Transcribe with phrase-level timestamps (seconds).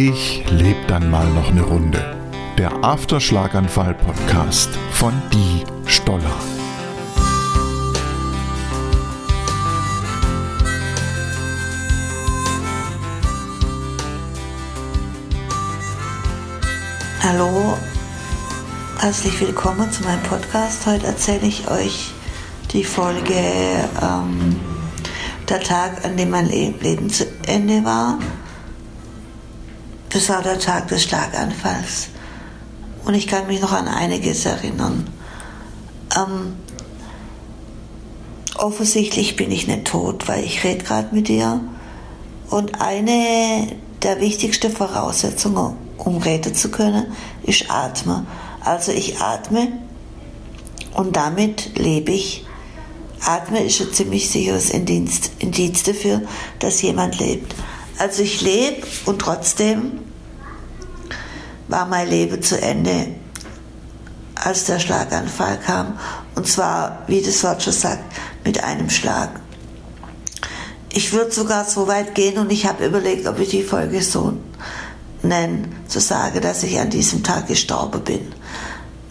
[0.00, 2.16] Ich lebe dann mal noch eine Runde.
[2.56, 6.36] Der Afterschlaganfall-Podcast von Die Stoller.
[17.20, 17.76] Hallo,
[19.00, 20.86] herzlich willkommen zu meinem Podcast.
[20.86, 22.12] Heute erzähle ich euch
[22.72, 23.34] die Folge
[24.00, 24.60] ähm,
[25.48, 28.20] Der Tag, an dem mein Leben zu Ende war.
[30.18, 32.08] Das war der Tag des Schlaganfalls.
[33.04, 35.06] Und ich kann mich noch an einiges erinnern.
[36.16, 36.56] Ähm,
[38.56, 41.60] offensichtlich bin ich nicht tot, weil ich rede gerade mit dir.
[42.50, 47.12] Und eine der wichtigsten Voraussetzungen, um reden zu können,
[47.44, 48.26] ist Atmen.
[48.64, 49.68] Also ich atme
[50.94, 52.44] und damit lebe ich.
[53.24, 56.22] Atmen ist ein ziemlich sicheres Indiz, Indiz dafür,
[56.58, 57.54] dass jemand lebt.
[57.98, 60.07] Also ich lebe und trotzdem
[61.68, 63.08] war mein Leben zu Ende,
[64.34, 65.98] als der Schlaganfall kam.
[66.34, 68.04] Und zwar, wie das Wort schon sagt,
[68.44, 69.30] mit einem Schlag.
[70.90, 74.32] Ich würde sogar so weit gehen und ich habe überlegt, ob ich die Folge so
[75.22, 78.32] nenne, zu sagen, dass ich an diesem Tag gestorben bin.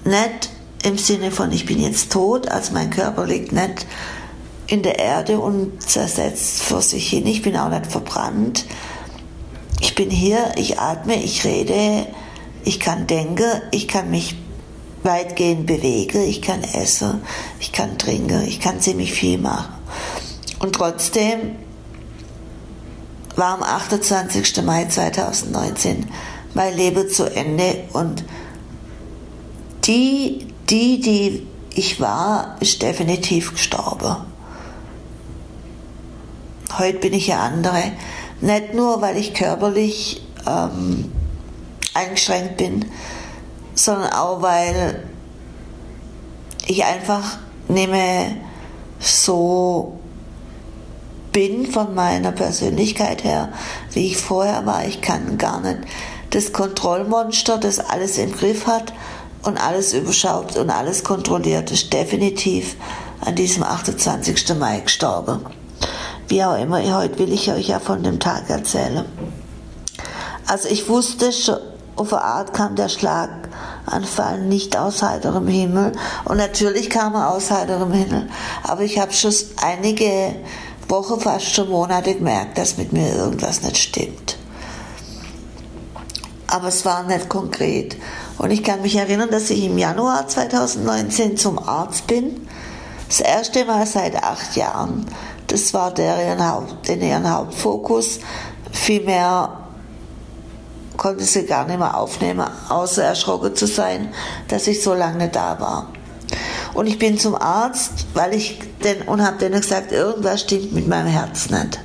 [0.03, 0.49] Nicht
[0.83, 3.85] im Sinne von, ich bin jetzt tot, also mein Körper liegt nicht
[4.67, 7.25] in der Erde und zersetzt vor sich hin.
[7.27, 8.65] Ich bin auch nicht verbrannt.
[9.79, 12.07] Ich bin hier, ich atme, ich rede,
[12.67, 14.35] ich kann denken, ich kann mich
[15.01, 17.21] weitgehend bewegen, ich kann essen,
[17.61, 19.73] ich kann trinken, ich kann ziemlich viel machen.
[20.59, 21.55] Und trotzdem
[23.37, 24.63] war am 28.
[24.65, 26.07] Mai 2019
[26.55, 28.25] mein Leben zu Ende und
[29.85, 34.17] die, die, die ich war, ist definitiv gestorben.
[36.77, 37.91] Heute bin ich eine andere.
[38.41, 41.11] Nicht nur, weil ich körperlich ähm,
[41.97, 42.85] eingeschränkt bin,
[43.73, 45.03] sondern auch, weil
[46.65, 48.31] ich einfach mehr
[48.99, 49.99] so
[51.31, 53.49] bin von meiner Persönlichkeit her,
[53.91, 54.85] wie ich vorher war.
[54.85, 55.79] Ich kann gar nicht
[56.31, 58.93] das Kontrollmonster, das alles im Griff hat
[59.43, 62.75] und alles überschaut und alles kontrolliert, ist definitiv
[63.21, 64.55] an diesem 28.
[64.57, 65.45] Mai gestorben.
[66.27, 69.05] Wie auch immer, heute will ich euch ja von dem Tag erzählen.
[70.45, 71.57] Also ich wusste schon,
[71.97, 75.93] auf eine Art kam der Schlaganfall nicht aus heiterem Himmel.
[76.25, 78.29] Und natürlich kam er aus heiterem Himmel.
[78.63, 80.35] Aber ich habe schon einige
[80.87, 84.37] Wochen, fast schon Monate gemerkt, dass mit mir irgendwas nicht stimmt.
[86.47, 87.97] Aber es war nicht konkret.
[88.37, 92.47] Und ich kann mich erinnern, dass ich im Januar 2019 zum Arzt bin.
[93.07, 95.05] Das erste Mal seit acht Jahren.
[95.47, 98.19] Das war deren, Haupt, deren Hauptfokus.
[98.71, 99.66] Vielmehr
[100.97, 104.13] konnte sie gar nicht mehr aufnehmen, außer erschrocken zu sein,
[104.47, 105.93] dass ich so lange da war.
[106.73, 110.87] Und ich bin zum Arzt, weil ich den, und habe denen gesagt, irgendwas stimmt mit
[110.87, 111.79] meinem Herz nicht.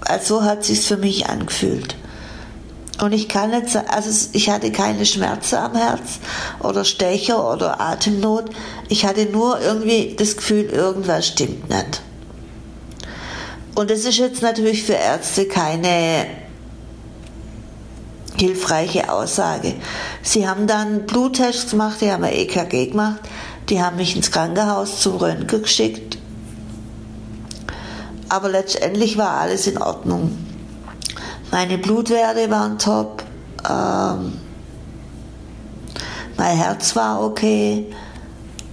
[0.00, 1.96] Also so hat sich's für mich angefühlt.
[3.00, 6.18] Und ich kann sagen, also ich hatte keine Schmerzen am Herz
[6.60, 8.50] oder Stecher oder Atemnot.
[8.88, 12.00] Ich hatte nur irgendwie das Gefühl, irgendwas stimmt nicht.
[13.74, 16.26] Und das ist jetzt natürlich für Ärzte keine
[18.38, 19.74] hilfreiche Aussage.
[20.22, 23.20] Sie haben dann Bluttests gemacht, die haben ein EKG gemacht,
[23.68, 26.18] die haben mich ins Krankenhaus zum Röntgen geschickt.
[28.28, 30.36] Aber letztendlich war alles in Ordnung.
[31.50, 33.22] Meine Blutwerte waren top.
[33.68, 34.32] Ähm,
[36.36, 37.86] mein Herz war okay.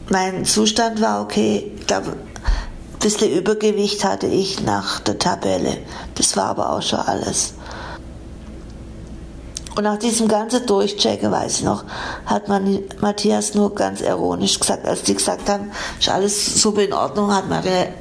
[0.09, 1.71] Mein Zustand war okay.
[1.77, 5.77] Ich glaube, ein bisschen Übergewicht hatte ich nach der Tabelle.
[6.15, 7.53] Das war aber auch schon alles.
[9.75, 11.83] Und nach diesem ganzen Durchchecken, weiß ich noch,
[12.25, 16.93] hat man Matthias nur ganz ironisch gesagt, als die gesagt haben, ist alles super in
[16.93, 17.45] Ordnung, hat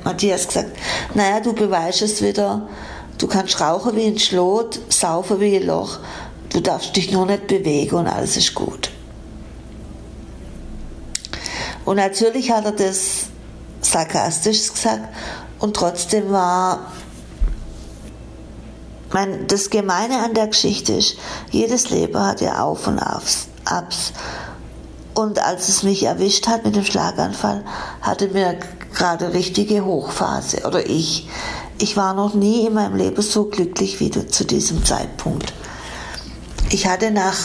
[0.05, 0.77] Matthias gesagt,
[1.15, 2.69] naja, du beweist es wieder,
[3.23, 6.01] Du kannst rauchen wie ein Schlot, saufen wie ein Loch.
[6.49, 8.91] Du darfst dich nur nicht bewegen und alles ist gut.
[11.85, 13.27] Und natürlich hat er das
[13.81, 15.09] sarkastisch gesagt
[15.61, 16.93] und trotzdem war
[19.13, 21.17] mein, das Gemeine an der Geschichte ist,
[21.51, 23.49] jedes Leben hat ja Auf und Abs.
[25.15, 27.65] Und als es mich erwischt hat mit dem Schlaganfall,
[28.01, 28.59] hatte mir
[28.95, 31.29] gerade richtige Hochphase oder ich.
[31.79, 35.53] Ich war noch nie in meinem Leben so glücklich wie zu diesem Zeitpunkt.
[36.71, 37.37] Ich hatte nach,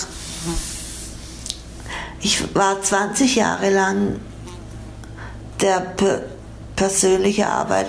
[2.22, 4.20] ich war 20 Jahre lang
[5.62, 6.22] der per
[6.76, 7.88] persönliche Arbeit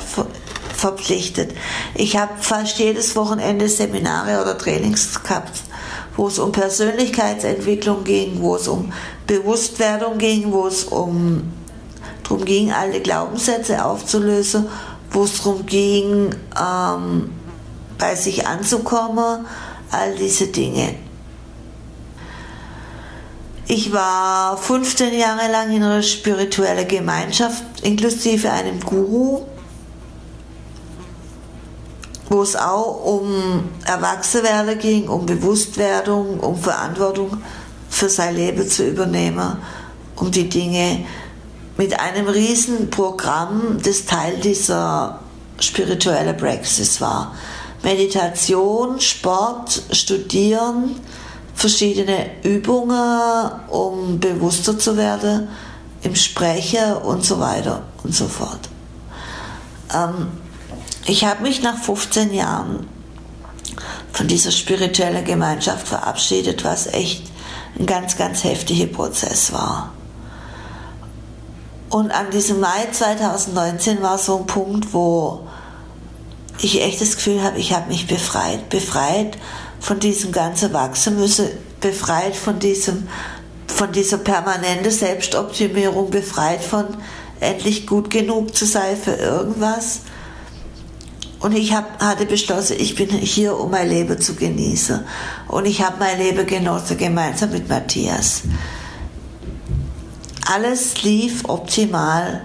[0.79, 1.53] verpflichtet.
[1.95, 5.61] Ich habe fast jedes Wochenende Seminare oder Trainings gehabt,
[6.17, 8.93] wo es um Persönlichkeitsentwicklung ging, wo es um
[9.27, 11.53] Bewusstwerdung ging, wo es um
[12.23, 14.67] darum ging, alle Glaubenssätze aufzulösen,
[15.11, 17.31] wo es darum ging, ähm,
[17.99, 19.47] bei sich anzukommen,
[19.91, 20.95] all diese Dinge.
[23.67, 29.43] Ich war 15 Jahre lang in einer spirituellen Gemeinschaft, inklusive einem Guru,
[32.29, 37.39] wo es auch um Erwachsenwerden ging, um Bewusstwerdung, um Verantwortung
[37.89, 39.57] für sein Leben zu übernehmen,
[40.17, 41.05] um die Dinge
[41.77, 45.21] mit einem riesen Programm, das Teil dieser
[45.61, 47.35] spirituellen Praxis war.
[47.83, 50.97] Meditation, Sport, Studieren,
[51.55, 55.49] verschiedene Übungen, um bewusster zu werden
[56.03, 58.69] im Sprechen und so weiter und so fort.
[59.95, 60.29] Ähm,
[61.09, 62.87] ich habe mich nach 15 Jahren
[64.13, 67.25] von dieser spirituellen Gemeinschaft verabschiedet, was echt
[67.79, 69.93] ein ganz, ganz heftiger Prozess war.
[71.89, 75.47] Und an diesem Mai 2019 war so ein Punkt, wo
[76.61, 79.39] ich echt das Gefühl habe, ich habe mich befreit, befreit
[79.81, 81.49] von diesem ganzen Wachsen müssen,
[81.81, 83.09] befreit von diesem,
[83.67, 86.85] von dieser permanenten Selbstoptimierung, befreit von
[87.41, 90.01] endlich gut genug zu sein für irgendwas.
[91.41, 95.05] Und ich hab, hatte beschlossen, ich bin hier, um mein Leben zu genießen.
[95.47, 98.43] Und ich habe mein Leben genossen gemeinsam mit Matthias.
[100.51, 102.43] Alles lief optimal.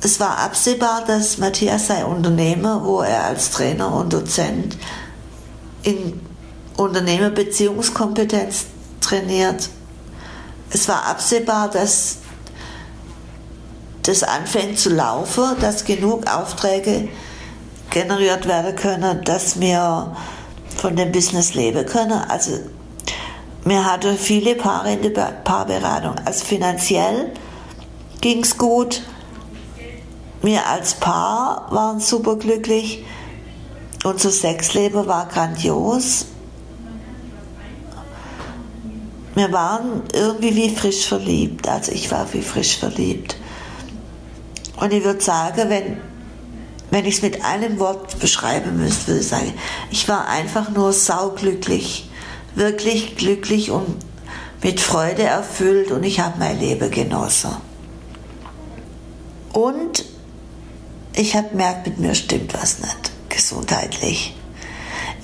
[0.00, 4.76] Es war absehbar, dass Matthias sei Unternehmer, wo er als Trainer und Dozent
[5.82, 6.20] in
[6.76, 8.66] Unternehmerbeziehungskompetenz
[9.00, 9.68] trainiert.
[10.70, 12.16] Es war absehbar, dass
[14.02, 17.08] das anfängt zu laufen, dass genug Aufträge
[17.90, 20.16] generiert werden können, dass wir
[20.76, 22.20] von dem Business leben können.
[22.28, 22.58] Also
[23.64, 26.16] wir hatten viele Paare in der Paarberatung.
[26.24, 27.32] Also finanziell
[28.20, 29.02] ging es gut.
[30.42, 33.04] Wir als Paar waren super glücklich.
[34.04, 36.26] Unser Sexleben war grandios
[39.34, 41.68] wir waren irgendwie wie frisch verliebt.
[41.68, 43.36] Also ich war wie frisch verliebt.
[44.76, 45.96] Und ich würde sagen, wenn,
[46.94, 49.52] wenn ich es mit einem Wort beschreiben müsste, würde ich sagen,
[49.90, 52.08] ich war einfach nur sauglücklich.
[52.54, 53.96] Wirklich glücklich und
[54.62, 57.50] mit Freude erfüllt und ich habe mein Leben genossen.
[59.52, 60.04] Und
[61.16, 64.36] ich habe gemerkt, mit mir stimmt was nicht, gesundheitlich.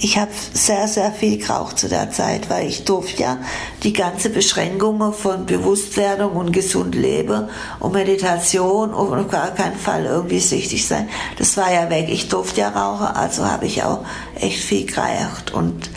[0.02, 3.38] Ich habe sehr, sehr viel geraucht zu der Zeit, weil ich durfte ja
[3.82, 7.48] die ganze Beschränkungen von Bewusstwerdung und gesund Leben
[7.80, 11.06] und Meditation und auf gar keinen Fall irgendwie süchtig sein.
[11.38, 12.08] Das war ja weg.
[12.08, 14.02] Ich durfte ja rauchen, also habe ich auch
[14.36, 15.52] echt viel geraucht.
[15.52, 15.90] Und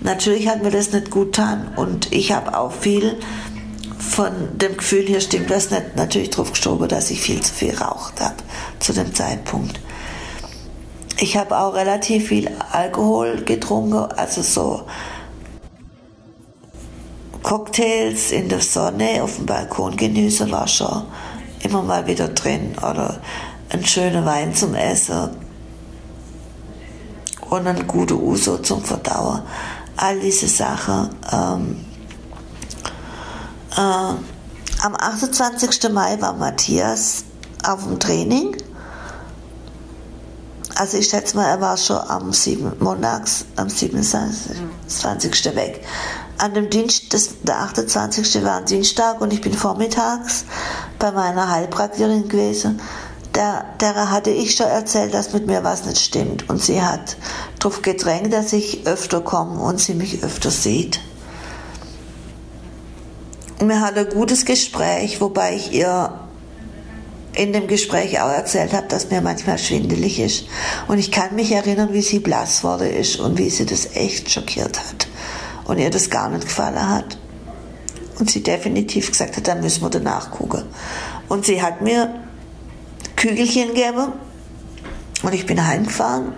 [0.00, 3.16] natürlich hat mir das nicht gut getan und ich habe auch viel
[3.96, 7.76] von dem Gefühl, hier stimmt was nicht, natürlich drauf gestorben, dass ich viel zu viel
[7.76, 8.34] raucht habe
[8.80, 9.78] zu dem Zeitpunkt.
[11.24, 14.82] Ich habe auch relativ viel Alkohol getrunken, also so
[17.42, 21.06] Cocktails in der Sonne auf dem Balkon genießen war schon
[21.62, 23.22] immer mal wieder drin oder
[23.70, 25.30] ein schöner Wein zum Essen
[27.48, 29.40] und ein guter Uso zum Verdauen.
[29.96, 31.08] All diese Sachen.
[31.32, 31.86] Ähm,
[33.72, 33.80] äh,
[34.82, 35.90] am 28.
[35.90, 37.24] Mai war Matthias
[37.66, 38.54] auf dem Training
[40.76, 42.72] also ich schätze mal, er war schon am 7.
[42.80, 45.54] montags, am 27.
[45.54, 45.84] weg.
[46.38, 48.44] An dem Dienst, das, der 28.
[48.44, 50.44] war ein Dienstag und ich bin vormittags
[50.98, 52.80] bei meiner Heilpraktikerin gewesen.
[53.34, 56.48] Der, der hatte ich schon erzählt, dass mit mir was nicht stimmt.
[56.48, 57.16] Und sie hat
[57.58, 61.00] darauf gedrängt, dass ich öfter komme und sie mich öfter sieht.
[63.60, 66.12] Und wir hatten ein gutes Gespräch, wobei ich ihr
[67.34, 70.44] in dem Gespräch auch erzählt habe, dass mir manchmal schwindelig ist.
[70.88, 74.30] Und ich kann mich erinnern, wie sie blass wurde ist und wie sie das echt
[74.30, 75.08] schockiert hat.
[75.64, 77.18] Und ihr das gar nicht gefallen hat.
[78.18, 80.62] Und sie definitiv gesagt hat, da müssen wir danach gucken.
[81.28, 82.14] Und sie hat mir
[83.16, 84.12] Kügelchen gegeben
[85.22, 86.32] und ich bin heimgefahren.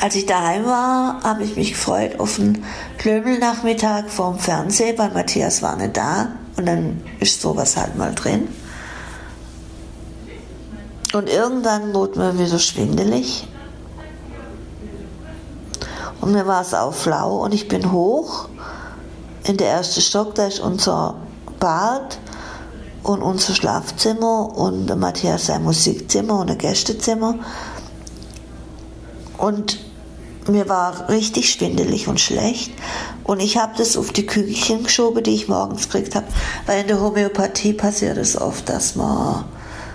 [0.00, 2.64] Als ich daheim war, habe ich mich gefreut auf einen
[2.96, 6.32] Klömelnachmittag vorm Fernsehen, weil Matthias war nicht da.
[6.56, 8.48] Und dann ist sowas halt mal drin.
[11.12, 13.48] Und irgendwann wurde mir wieder schwindelig.
[16.20, 18.48] Und mir war es auch flau und ich bin hoch
[19.44, 21.16] in der ersten Stock, da ist unser
[21.58, 22.18] Bad.
[23.02, 27.36] und unser Schlafzimmer und der Matthias sein Musikzimmer und ein Gästezimmer.
[29.38, 29.78] Und
[30.46, 32.72] mir war richtig schwindelig und schlecht.
[33.24, 36.26] Und ich habe das auf die Kügelchen geschoben, die ich morgens gekriegt habe.
[36.66, 39.44] Weil in der Homöopathie passiert es oft, dass man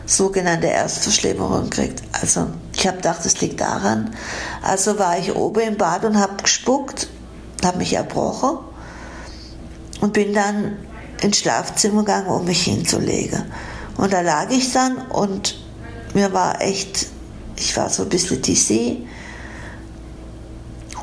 [0.06, 2.04] sogenannte Erstverschlimmerung kriegt.
[2.12, 4.16] Also ich habe gedacht, es liegt daran.
[4.62, 7.08] Also war ich oben im Bad und habe gespuckt,
[7.64, 8.60] habe mich erbrochen
[10.02, 10.78] und bin dann
[11.22, 13.44] ins Schlafzimmer gegangen, um mich hinzulegen.
[13.98, 15.58] Und da lag ich dann und
[16.14, 17.08] mir war echt,
[17.56, 19.08] ich war so ein bisschen dizzy.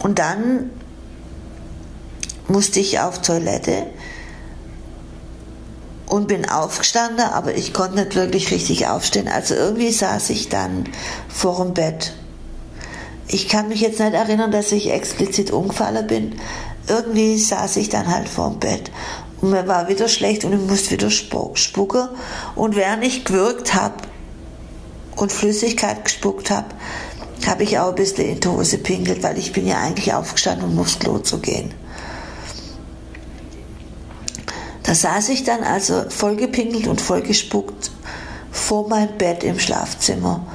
[0.01, 0.71] Und dann
[2.49, 3.87] musste ich auf Toilette
[6.13, 9.29] und bin aufgestanden, aber ich konnte nicht wirklich richtig aufstehen.
[9.29, 10.85] Also irgendwie saß ich dann
[11.27, 12.13] vor dem Bett.
[13.29, 16.35] Ich kann mich jetzt nicht erinnern, dass ich explizit umgefallen bin.
[16.87, 18.91] Irgendwie saß ich dann halt vor dem Bett.
[19.41, 22.09] Und mir war wieder schlecht und ich musste wieder spucken.
[22.57, 23.95] Und während ich gewürgt habe
[25.17, 26.67] und Flüssigkeit gespuckt habe,
[27.47, 30.69] habe ich auch ein bisschen in die Hose pinkelt, weil ich bin ja eigentlich aufgestanden,
[30.69, 31.73] um aufs Klo gehen.
[34.93, 37.91] Da saß ich dann also vollgepinkelt und vollgespuckt
[38.51, 40.47] vor meinem Bett im Schlafzimmer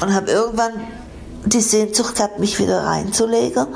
[0.00, 0.72] und habe irgendwann
[1.44, 3.66] die Sehnsucht gehabt, mich wieder reinzulegen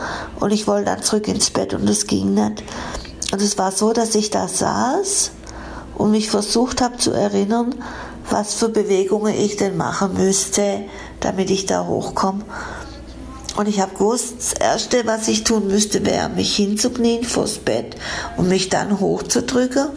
[0.41, 2.65] und ich wollte dann zurück ins Bett und es ging nicht.
[3.31, 5.33] Und es war so, dass ich da saß
[5.97, 7.75] und mich versucht habe zu erinnern,
[8.31, 10.85] was für Bewegungen ich denn machen müsste,
[11.21, 12.43] damit ich da hochkomme.
[13.59, 17.97] Und ich habe gewusst, das Erste, was ich tun müsste, wäre, mich hinzuknien vors Bett
[18.39, 19.89] und mich dann hochzudrücken.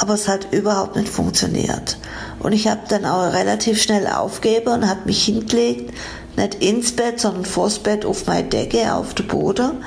[0.00, 1.98] Aber es hat überhaupt nicht funktioniert.
[2.38, 5.94] Und ich habe dann auch relativ schnell aufgegeben und habe mich hingelegt,
[6.36, 9.84] nicht ins Bett, sondern vors Bett auf meine Decke, auf den Boden.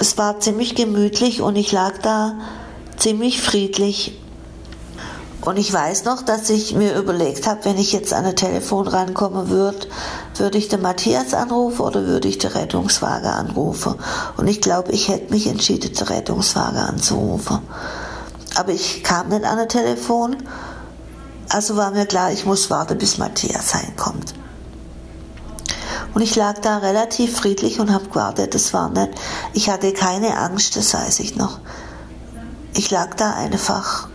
[0.00, 2.38] Es war ziemlich gemütlich und ich lag da
[2.96, 4.20] ziemlich friedlich
[5.42, 8.86] und ich weiß noch, dass ich mir überlegt habe, wenn ich jetzt an ein Telefon
[8.86, 9.86] rankommen würde,
[10.36, 13.94] würde ich den Matthias anrufen oder würde ich den Rettungswagen anrufen.
[14.36, 17.60] Und ich glaube, ich hätte mich entschieden, den Rettungswagen anzurufen.
[18.60, 20.36] Aber ich kam nicht an ein Telefon,
[21.48, 24.34] also war mir klar, ich muss warten, bis Matthias heimkommt.
[26.12, 29.10] Und ich lag da relativ friedlich und habe gewartet, das war nicht,
[29.54, 31.60] ich hatte keine Angst, das weiß ich noch.
[32.74, 34.08] Ich lag da einfach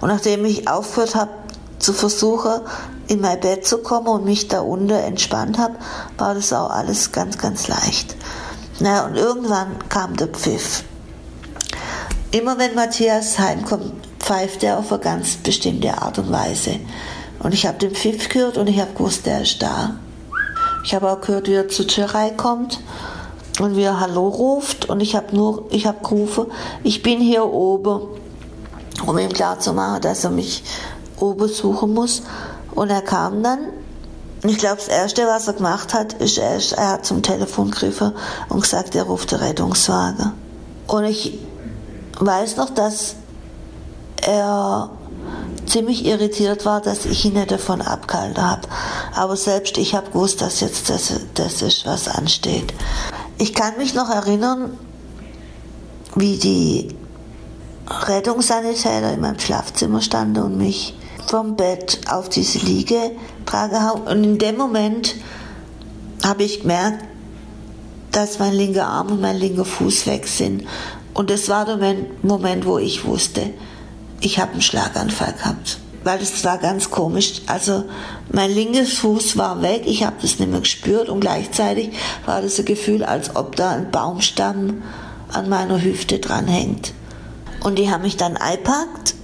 [0.00, 1.30] und nachdem ich aufgehört habe
[1.78, 2.60] zu versuchen,
[3.06, 5.74] in mein Bett zu kommen und mich da unten entspannt habe,
[6.16, 8.16] war das auch alles ganz, ganz leicht.
[8.78, 10.84] Naja, und irgendwann kam der Pfiff.
[12.32, 16.78] Immer wenn Matthias heimkommt, pfeift er auf eine ganz bestimmte Art und Weise.
[17.40, 19.96] Und ich habe den Pfiff gehört und ich habe gewusst, der ist da.
[20.84, 22.78] Ich habe auch gehört, wie er zur Tür kommt
[23.58, 24.88] und wie er Hallo ruft.
[24.88, 26.46] Und ich habe nur, ich habe gerufen,
[26.84, 28.02] ich bin hier oben
[29.06, 30.62] um ihm klarzumachen, dass er mich
[31.18, 32.22] oben suchen muss.
[32.76, 33.58] Und er kam dann.
[34.44, 38.12] Ich glaube, das Erste, was er gemacht hat, ist, er, er hat zum Telefon gegriffen
[38.48, 40.32] und gesagt, er ruft den Rettungswagen.
[40.86, 41.38] Und ich
[42.20, 43.16] weiß noch, dass
[44.22, 44.90] er
[45.66, 48.68] ziemlich irritiert war, dass ich ihn nicht davon abgehalten habe.
[49.14, 52.74] Aber selbst ich habe gewusst, dass jetzt das, das ist, was ansteht.
[53.38, 54.76] Ich kann mich noch erinnern,
[56.16, 56.88] wie die
[57.88, 60.94] Rettungssanitäter in meinem Schlafzimmer standen und mich
[61.26, 63.12] vom Bett auf diese Liege
[63.46, 64.02] tragen haben.
[64.02, 65.14] Und in dem Moment
[66.24, 67.04] habe ich gemerkt,
[68.10, 70.64] dass mein linker Arm und mein linker Fuß weg sind.
[71.14, 73.50] Und das war der Moment, wo ich wusste,
[74.20, 75.78] ich habe einen Schlaganfall gehabt.
[76.02, 77.42] Weil das war ganz komisch.
[77.46, 77.84] Also
[78.32, 81.90] mein linkes Fuß war weg, ich habe das nicht mehr gespürt und gleichzeitig
[82.24, 84.82] war das ein Gefühl, als ob da ein Baumstamm
[85.32, 86.94] an meiner Hüfte dranhängt.
[87.62, 89.14] Und die haben mich dann eingepackt.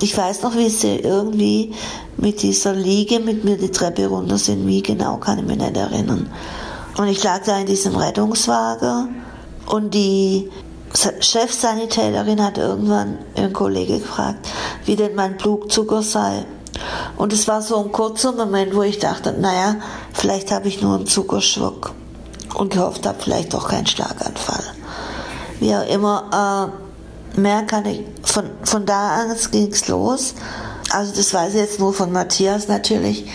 [0.00, 1.72] Ich weiß noch, wie sie irgendwie
[2.16, 4.66] mit dieser Liege mit mir die Treppe runter sind.
[4.66, 6.30] Wie genau kann ich mich nicht erinnern.
[6.98, 9.22] Und ich lag da in diesem Rettungswagen
[9.66, 10.50] und die
[10.94, 14.48] Chefsanitäterin hat irgendwann einen Kollege gefragt,
[14.84, 16.44] wie denn mein Blutzucker sei.
[17.16, 19.76] Und es war so ein kurzer Moment, wo ich dachte, naja,
[20.12, 21.92] vielleicht habe ich nur einen Zuckerschluck
[22.54, 24.64] und gehofft habe, vielleicht doch keinen Schlaganfall.
[25.60, 26.72] Wie auch immer,
[27.36, 30.34] äh, mehr kann ich, von, von da an ging es los.
[30.90, 33.30] Also das weiß ich jetzt nur von Matthias natürlich,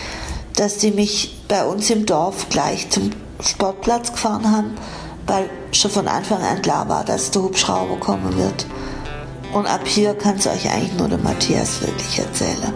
[0.56, 4.74] dass die mich bei uns im Dorf gleich zum Sportplatz gefahren haben,
[5.26, 8.66] weil schon von Anfang an klar war, dass der Hubschrauber kommen wird.
[9.52, 12.72] Und ab hier kann es euch eigentlich nur der Matthias wirklich erzählen.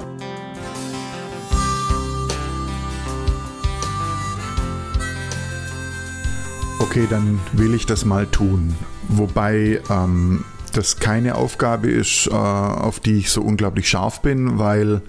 [6.80, 8.74] Okay, dann will ich das mal tun.
[9.08, 15.02] Wobei ähm, das keine Aufgabe ist, äh, auf die ich so unglaublich scharf bin, weil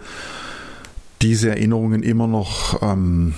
[1.21, 3.33] diese Erinnerungen immer noch ähm,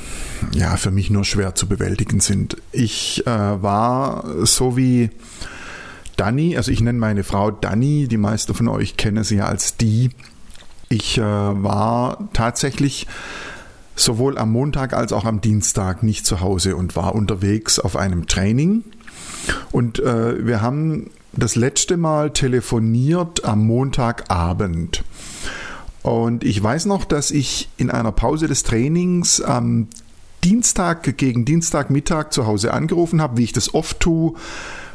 [0.53, 2.57] ja, für mich nur schwer zu bewältigen sind.
[2.71, 5.09] Ich äh, war so wie
[6.15, 9.77] Dani, also ich nenne meine Frau Dani, die meisten von euch kennen sie ja als
[9.77, 10.09] die.
[10.89, 13.07] Ich äh, war tatsächlich
[13.95, 18.27] sowohl am Montag als auch am Dienstag nicht zu Hause und war unterwegs auf einem
[18.27, 18.83] Training.
[19.71, 25.03] Und äh, wir haben das letzte Mal telefoniert am Montagabend.
[26.07, 29.89] Und ich weiß noch, dass ich in einer Pause des Trainings am
[30.41, 34.33] Dienstag gegen Dienstagmittag zu Hause angerufen habe, wie ich das oft tue.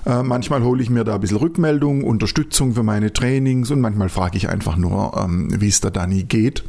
[0.06, 4.08] Äh, manchmal hole ich mir da ein bisschen Rückmeldung, Unterstützung für meine Trainings und manchmal
[4.08, 6.64] frage ich einfach nur, ähm, wie es der Dani geht.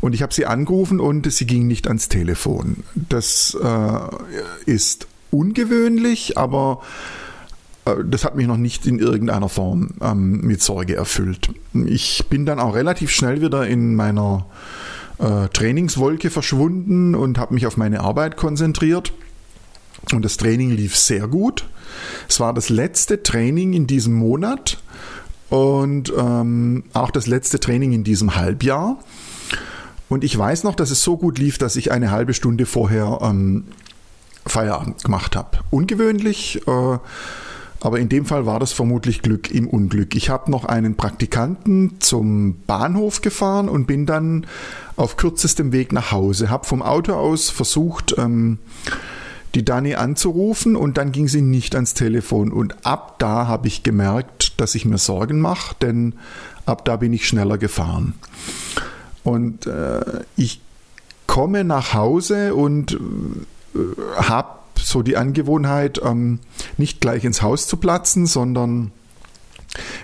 [0.00, 2.78] Und ich habe sie angerufen und sie ging nicht ans Telefon.
[2.96, 6.80] Das äh, ist ungewöhnlich, aber
[7.84, 11.50] das hat mich noch nicht in irgendeiner Form ähm, mit Sorge erfüllt.
[11.74, 14.46] Ich bin dann auch relativ schnell wieder in meiner
[15.18, 19.12] äh, Trainingswolke verschwunden und habe mich auf meine Arbeit konzentriert.
[20.12, 21.68] Und das Training lief sehr gut.
[22.28, 24.78] Es war das letzte Training in diesem Monat
[25.50, 28.98] und ähm, auch das letzte Training in diesem Halbjahr.
[30.08, 33.18] Und ich weiß noch, dass es so gut lief, dass ich eine halbe Stunde vorher
[33.22, 33.64] ähm,
[34.46, 35.58] Feierabend gemacht habe.
[35.70, 36.98] Ungewöhnlich, äh,
[37.82, 40.14] aber in dem Fall war das vermutlich Glück im Unglück.
[40.14, 44.46] Ich habe noch einen Praktikanten zum Bahnhof gefahren und bin dann
[44.94, 46.48] auf kürzestem Weg nach Hause.
[46.48, 48.58] Habe vom Auto aus versucht, ähm,
[49.56, 52.52] die Dani anzurufen und dann ging sie nicht ans Telefon.
[52.52, 56.14] Und ab da habe ich gemerkt, dass ich mir Sorgen mache, denn
[56.66, 58.14] ab da bin ich schneller gefahren.
[59.24, 60.60] Und äh, ich
[61.26, 63.78] komme nach Hause und äh,
[64.22, 66.40] habe so die Angewohnheit, ähm,
[66.76, 68.92] nicht gleich ins Haus zu platzen, sondern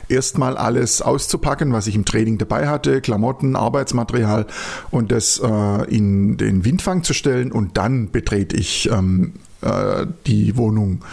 [0.09, 4.47] erstmal alles auszupacken, was ich im Training dabei hatte, Klamotten, Arbeitsmaterial
[4.91, 10.57] und das äh, in den Windfang zu stellen und dann betrete ich ähm, äh, die
[10.57, 11.05] Wohnung.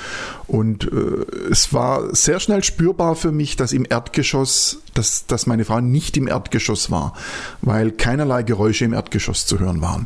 [0.47, 5.65] Und äh, es war sehr schnell spürbar für mich, dass im Erdgeschoss, dass, dass meine
[5.65, 7.13] Frau nicht im Erdgeschoss war,
[7.61, 10.05] weil keinerlei Geräusche im Erdgeschoss zu hören waren.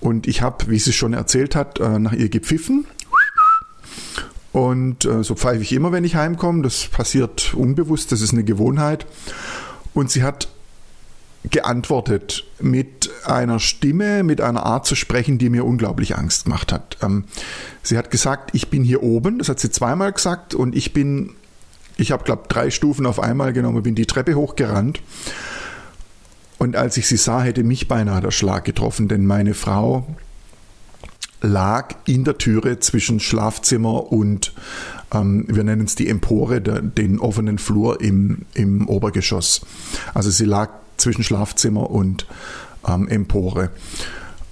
[0.00, 2.86] Und ich habe, wie sie schon erzählt hat, äh, nach ihr gepfiffen.
[4.52, 6.62] Und äh, so pfeife ich immer, wenn ich heimkomme.
[6.62, 9.06] Das passiert unbewusst, das ist eine Gewohnheit.
[9.92, 10.48] Und sie hat
[11.50, 16.96] geantwortet mit einer Stimme, mit einer Art zu sprechen, die mir unglaublich Angst gemacht hat.
[17.02, 17.24] Ähm,
[17.82, 21.30] sie hat gesagt, ich bin hier oben, das hat sie zweimal gesagt und ich bin,
[21.96, 25.00] ich habe glaube drei Stufen auf einmal genommen, bin die Treppe hochgerannt.
[26.58, 30.06] Und als ich sie sah, hätte mich beinahe der Schlag getroffen, denn meine Frau
[31.40, 34.52] lag in der Türe zwischen Schlafzimmer und
[35.12, 39.62] ähm, wir nennen es die Empore, der, den offenen Flur im, im Obergeschoss.
[40.14, 42.26] Also sie lag zwischen Schlafzimmer und
[42.86, 43.70] ähm, Empore.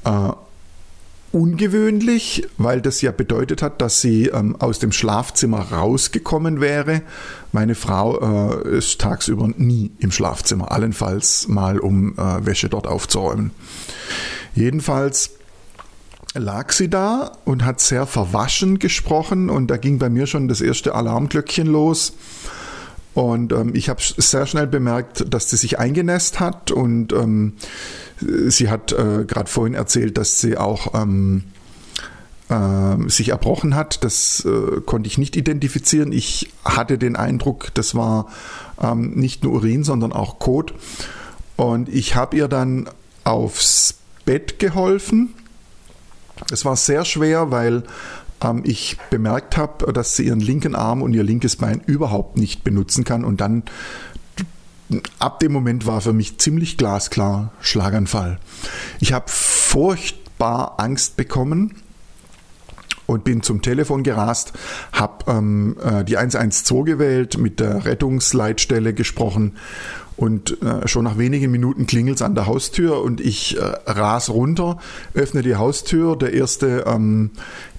[0.04, 0.32] Äh,
[1.32, 7.02] ungewöhnlich, weil das ja bedeutet hat, dass sie ähm, aus dem Schlafzimmer rausgekommen wäre.
[7.50, 13.50] Meine Frau äh, ist tagsüber nie im Schlafzimmer, allenfalls mal um äh, Wäsche dort aufzuräumen.
[14.54, 15.30] Jedenfalls
[16.34, 20.60] lag sie da und hat sehr verwaschen gesprochen und da ging bei mir schon das
[20.60, 22.14] erste Alarmglöckchen los.
[23.14, 27.54] Und ähm, ich habe sehr schnell bemerkt, dass sie sich eingenässt hat und ähm,
[28.20, 31.44] sie hat äh, gerade vorhin erzählt, dass sie auch ähm,
[32.48, 34.02] äh, sich erbrochen hat.
[34.02, 36.10] Das äh, konnte ich nicht identifizieren.
[36.10, 38.26] Ich hatte den Eindruck, das war
[38.82, 40.74] ähm, nicht nur Urin, sondern auch Kot.
[41.54, 42.88] Und ich habe ihr dann
[43.22, 43.94] aufs
[44.24, 45.34] Bett geholfen.
[46.50, 47.84] Es war sehr schwer, weil
[48.42, 52.64] ähm, ich bemerkt habe, dass sie ihren linken Arm und ihr linkes Bein überhaupt nicht
[52.64, 53.64] benutzen kann und dann
[55.18, 58.38] ab dem Moment war für mich ziemlich glasklar Schlaganfall.
[59.00, 61.74] Ich habe furchtbar Angst bekommen
[63.06, 64.52] und bin zum Telefon gerast,
[64.92, 69.52] habe ähm, äh, die 112 gewählt, mit der Rettungsleitstelle gesprochen
[70.16, 74.30] und äh, schon nach wenigen Minuten klingelt es an der Haustür und ich äh, ras
[74.30, 74.78] runter,
[75.12, 76.16] öffne die Haustür.
[76.16, 77.30] Der erste ähm,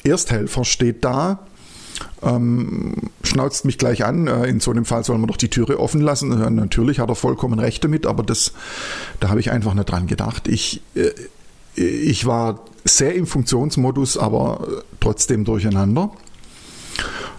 [0.03, 1.39] Ersthelfer steht da,
[2.21, 4.27] ähm, schnauzt mich gleich an.
[4.27, 6.31] Äh, in so einem Fall soll man doch die Türe offen lassen.
[6.41, 8.51] Äh, natürlich hat er vollkommen recht damit, aber das,
[9.21, 10.49] da habe ich einfach nicht dran gedacht.
[10.49, 11.11] Ich, äh,
[11.79, 16.11] ich war sehr im Funktionsmodus, aber äh, trotzdem durcheinander.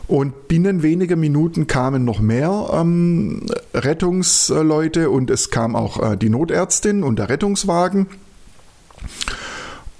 [0.08, 6.28] Und binnen weniger Minuten kamen noch mehr ähm, Rettungsleute und es kam auch äh, die
[6.28, 8.06] Notärztin und der Rettungswagen.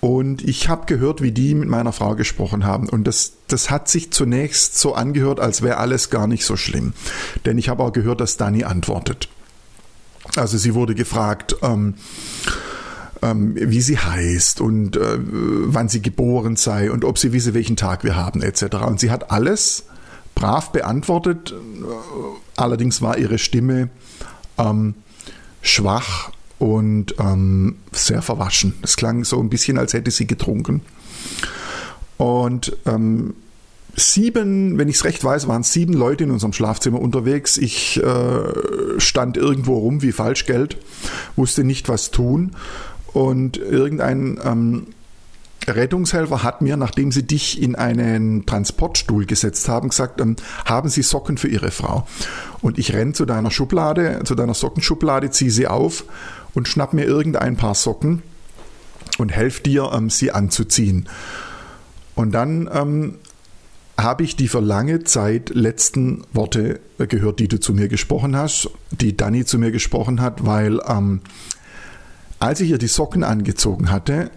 [0.01, 2.89] Und ich habe gehört, wie die mit meiner Frau gesprochen haben.
[2.89, 6.93] Und das, das hat sich zunächst so angehört, als wäre alles gar nicht so schlimm.
[7.45, 9.29] Denn ich habe auch gehört, dass Dani antwortet.
[10.37, 11.95] Also sie wurde gefragt, ähm,
[13.23, 17.77] ähm, wie sie heißt und äh, wann sie geboren sei und ob sie wisse, welchen
[17.77, 18.77] Tag wir haben etc.
[18.87, 19.85] Und sie hat alles
[20.35, 21.55] brav beantwortet.
[22.57, 23.89] Allerdings war ihre Stimme
[24.59, 24.95] ähm,
[25.63, 28.75] schwach und ähm, sehr verwaschen.
[28.83, 30.83] Es klang so ein bisschen, als hätte sie getrunken.
[32.17, 33.35] Und ähm,
[33.95, 37.57] sieben, wenn ich es recht weiß, waren sieben Leute in unserem Schlafzimmer unterwegs.
[37.57, 40.79] Ich äh, stand irgendwo rum wie Falschgeld,
[41.35, 42.53] wusste nicht, was tun.
[43.17, 44.89] Und irgendein ähm,
[45.67, 51.01] Rettungshelfer hat mir, nachdem sie dich in einen Transportstuhl gesetzt haben, gesagt, ähm, haben Sie
[51.01, 52.07] Socken für Ihre Frau?
[52.61, 56.05] Und ich renne zu deiner Schublade, zu deiner Sockenschublade, ziehe sie auf
[56.53, 58.23] und schnapp mir irgendein paar Socken
[59.17, 61.09] und helfe dir, ähm, sie anzuziehen.
[62.15, 63.15] Und dann ähm,
[63.97, 68.69] habe ich die für lange Zeit letzten Worte gehört, die du zu mir gesprochen hast,
[68.91, 71.23] die Dani zu mir gesprochen hat, weil ähm,
[72.39, 74.31] als ich ihr die Socken angezogen hatte,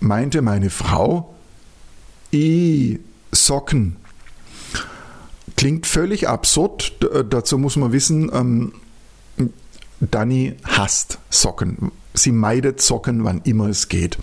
[0.00, 1.34] meinte meine Frau,
[2.32, 3.00] i
[3.32, 3.96] Socken.
[5.56, 7.02] Klingt völlig absurd.
[7.02, 8.72] D äh, dazu muss man wissen, ähm,
[10.00, 11.92] Dani hasst Socken.
[12.14, 14.18] Sie meidet Socken, wann immer es geht.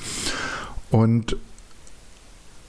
[0.90, 1.38] Und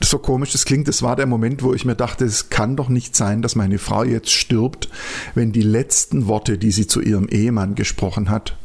[0.00, 2.88] so komisch das klingt, das war der Moment, wo ich mir dachte, es kann doch
[2.88, 4.88] nicht sein, dass meine Frau jetzt stirbt,
[5.34, 8.56] wenn die letzten Worte, die sie zu ihrem Ehemann gesprochen hat,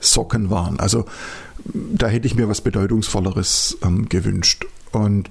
[0.00, 0.80] Socken waren.
[0.80, 1.04] Also
[1.64, 4.66] da hätte ich mir was Bedeutungsvolleres ähm, gewünscht.
[4.90, 5.30] Und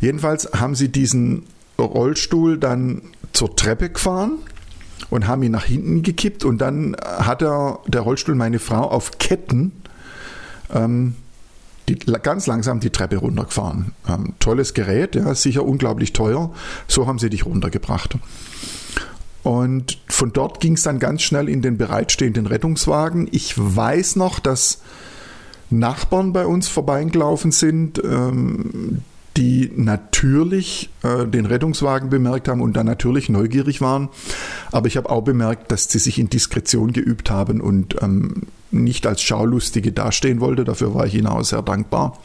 [0.00, 1.44] jedenfalls haben sie diesen
[1.78, 4.38] Rollstuhl dann zur Treppe gefahren
[5.08, 9.18] und haben ihn nach hinten gekippt und dann hat er, der Rollstuhl meine Frau auf
[9.18, 9.72] Ketten
[10.72, 11.14] ähm,
[11.88, 13.92] die, ganz langsam die Treppe runtergefahren.
[14.08, 16.52] Ähm, tolles Gerät, ja, sicher unglaublich teuer.
[16.86, 18.16] So haben sie dich runtergebracht.
[19.42, 23.28] Und von dort ging es dann ganz schnell in den bereitstehenden Rettungswagen.
[23.30, 24.82] Ich weiß noch, dass
[25.70, 29.02] Nachbarn bei uns vorbeigelaufen sind, ähm,
[29.36, 34.08] die natürlich äh, den Rettungswagen bemerkt haben und dann natürlich neugierig waren.
[34.72, 39.06] Aber ich habe auch bemerkt, dass sie sich in Diskretion geübt haben und ähm, nicht
[39.06, 40.64] als Schaulustige dastehen wollte.
[40.64, 42.18] Dafür war ich ihnen auch sehr dankbar.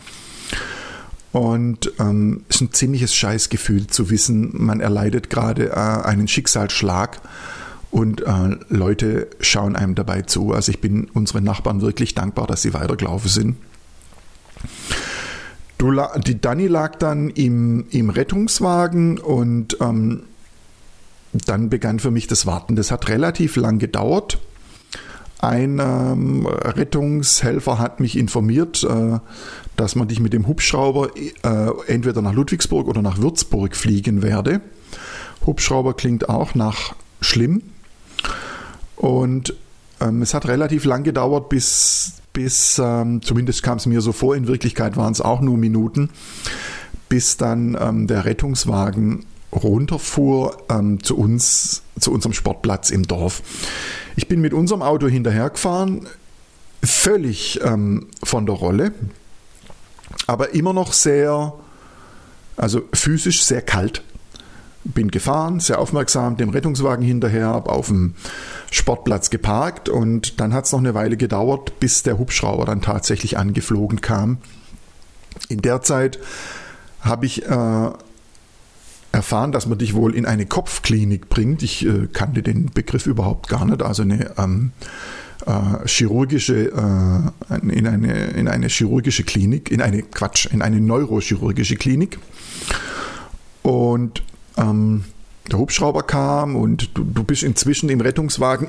[1.35, 7.19] Und ähm, ist ein ziemliches Scheißgefühl zu wissen, man erleidet gerade äh, einen Schicksalsschlag
[7.91, 10.53] und äh, Leute schauen einem dabei zu.
[10.53, 13.57] Also ich bin unseren Nachbarn wirklich dankbar, dass sie weitergelaufen sind.
[15.77, 15.91] Du,
[16.25, 20.23] die Dani lag dann im, im Rettungswagen und ähm,
[21.33, 22.77] dann begann für mich das Warten.
[22.77, 24.39] Das hat relativ lang gedauert.
[25.39, 29.19] Ein ähm, Rettungshelfer hat mich informiert, äh,
[29.75, 34.61] dass man dich mit dem Hubschrauber äh, entweder nach Ludwigsburg oder nach Würzburg fliegen werde.
[35.45, 37.61] Hubschrauber klingt auch nach schlimm.
[38.95, 39.53] Und
[39.99, 44.35] ähm, es hat relativ lang gedauert, bis, bis ähm, zumindest kam es mir so vor,
[44.35, 46.09] in Wirklichkeit waren es auch nur Minuten,
[47.09, 53.41] bis dann ähm, der Rettungswagen runterfuhr ähm, zu uns, zu unserem Sportplatz im Dorf.
[54.15, 56.07] Ich bin mit unserem Auto hinterhergefahren,
[56.83, 58.93] völlig ähm, von der Rolle
[60.27, 61.53] aber immer noch sehr,
[62.57, 64.03] also physisch sehr kalt.
[64.83, 68.13] Bin gefahren, sehr aufmerksam, dem Rettungswagen hinterher, habe auf dem
[68.69, 73.37] Sportplatz geparkt und dann hat es noch eine Weile gedauert, bis der Hubschrauber dann tatsächlich
[73.37, 74.37] angeflogen kam.
[75.49, 76.19] In der Zeit
[77.01, 77.89] habe ich äh,
[79.15, 81.63] erfahren, dass man dich wohl in eine Kopfklinik bringt.
[81.63, 83.81] Ich äh, kannte den Begriff überhaupt gar nicht.
[83.81, 84.71] Also eine ähm,
[85.45, 91.77] äh, chirurgische, äh, in, eine, in eine chirurgische Klinik, in eine Quatsch, in eine neurochirurgische
[91.77, 92.19] Klinik.
[93.63, 94.21] Und
[94.57, 95.05] ähm,
[95.49, 98.67] der Hubschrauber kam und du, du bist inzwischen im Rettungswagen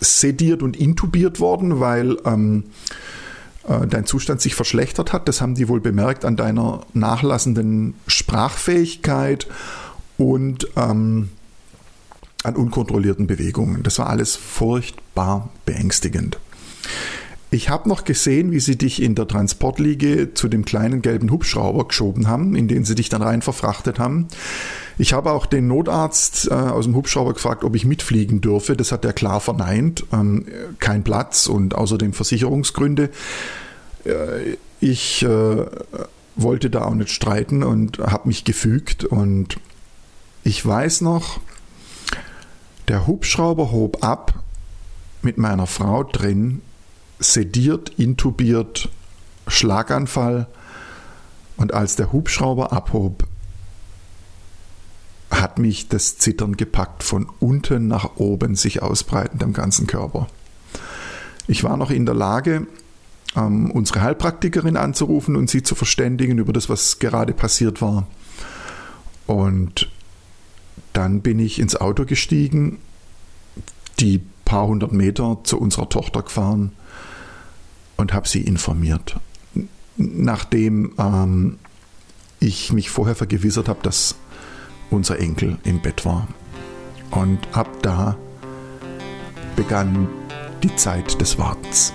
[0.00, 2.64] sediert und intubiert worden, weil ähm,
[3.68, 5.28] äh, dein Zustand sich verschlechtert hat.
[5.28, 9.46] Das haben die wohl bemerkt an deiner nachlassenden Sprachfähigkeit
[10.18, 11.30] und ähm,
[12.44, 13.82] an unkontrollierten Bewegungen.
[13.82, 16.38] Das war alles furchtbar beängstigend.
[17.50, 21.88] Ich habe noch gesehen, wie sie dich in der Transportliege zu dem kleinen gelben Hubschrauber
[21.88, 24.28] geschoben haben, in den sie dich dann rein verfrachtet haben.
[24.98, 28.76] Ich habe auch den Notarzt äh, aus dem Hubschrauber gefragt, ob ich mitfliegen dürfe.
[28.76, 30.04] Das hat er klar verneint.
[30.12, 30.44] Ähm,
[30.78, 33.08] kein Platz und außerdem Versicherungsgründe.
[34.04, 35.66] Äh, ich äh,
[36.36, 39.04] wollte da auch nicht streiten und habe mich gefügt.
[39.04, 39.56] Und
[40.48, 41.40] ich weiß noch,
[42.88, 44.32] der Hubschrauber hob ab
[45.20, 46.62] mit meiner Frau drin,
[47.18, 48.88] sediert, intubiert,
[49.46, 50.46] Schlaganfall.
[51.58, 53.24] Und als der Hubschrauber abhob,
[55.30, 60.28] hat mich das Zittern gepackt, von unten nach oben sich ausbreitend am ganzen Körper.
[61.46, 62.66] Ich war noch in der Lage,
[63.36, 68.06] ähm, unsere Heilpraktikerin anzurufen und sie zu verständigen über das, was gerade passiert war.
[69.26, 69.90] Und
[70.98, 72.78] dann bin ich ins Auto gestiegen,
[74.00, 76.72] die paar hundert Meter zu unserer Tochter gefahren
[77.96, 79.20] und habe sie informiert.
[79.96, 81.58] Nachdem ähm,
[82.40, 84.16] ich mich vorher vergewissert habe, dass
[84.90, 86.26] unser Enkel im Bett war.
[87.12, 88.16] Und ab da
[89.54, 90.08] begann
[90.64, 91.92] die Zeit des Wartens.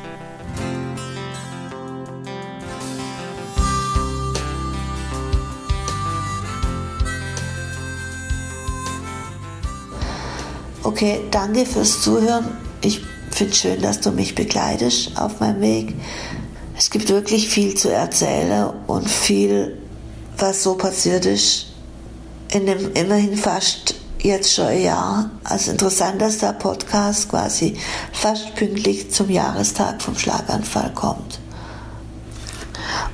[10.85, 12.57] Okay, danke fürs Zuhören.
[12.81, 12.99] Ich
[13.31, 15.95] finde es schön, dass du mich begleitest auf meinem Weg.
[16.77, 19.77] Es gibt wirklich viel zu erzählen und viel,
[20.37, 21.67] was so passiert ist.
[22.51, 25.31] In dem immerhin fast jetzt schon ein Jahr.
[25.45, 27.77] Also interessant, dass der Podcast quasi
[28.11, 31.39] fast pünktlich zum Jahrestag vom Schlaganfall kommt.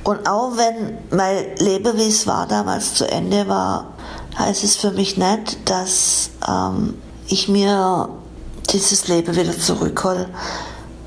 [0.02, 3.94] Und auch wenn mein Leben, wie es war, damals zu Ende war,
[4.36, 6.94] heißt es für mich nicht, dass ähm,
[7.30, 8.08] ich mir
[8.72, 10.28] dieses Leben wieder zurückhole.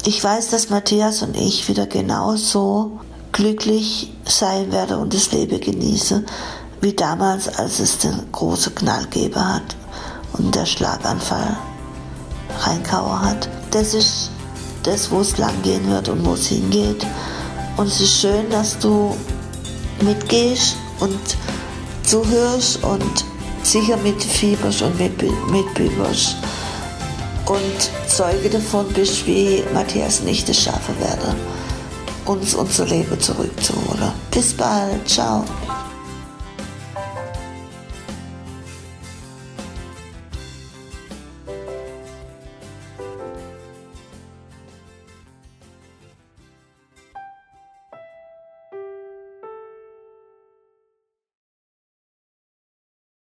[0.06, 3.00] Ich weiß, dass Matthias und ich wieder genauso
[3.32, 6.26] glücklich sein werden und das Leben genießen,
[6.82, 9.76] wie damals, als es den großen Knall gegeben hat
[10.34, 11.58] und der Schlaganfall
[12.60, 13.50] reinkauer hat.
[13.72, 14.30] Das ist
[14.84, 17.06] das, wo es lang gehen wird und wo es hingeht.
[17.76, 19.16] Und es ist schön, dass du
[20.02, 21.20] mitgehst und
[22.04, 23.26] zuhörst und
[23.64, 26.36] sicher mitfieberst und mitbüberst
[27.46, 31.36] und Zeuge davon bist, wie Matthias nicht es schaffen werde,
[32.26, 34.12] uns unser Leben zurückzuholen.
[34.32, 35.44] Bis bald, ciao.